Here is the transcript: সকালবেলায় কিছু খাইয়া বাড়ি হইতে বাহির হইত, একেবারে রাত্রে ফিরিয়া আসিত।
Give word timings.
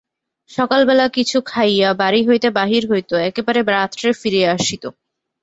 সকালবেলায় 0.49 1.11
কিছু 1.17 1.37
খাইয়া 1.45 1.89
বাড়ি 2.01 2.21
হইতে 2.27 2.47
বাহির 2.59 2.83
হইত, 2.91 3.11
একেবারে 3.29 3.59
রাত্রে 3.71 4.07
ফিরিয়া 4.21 4.49
আসিত। 4.57 4.83